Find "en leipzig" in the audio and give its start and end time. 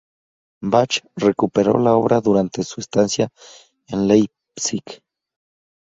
3.85-4.81